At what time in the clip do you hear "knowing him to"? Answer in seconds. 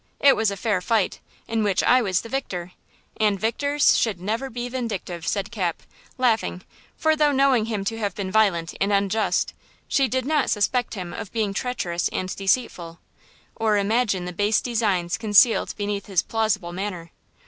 7.31-7.99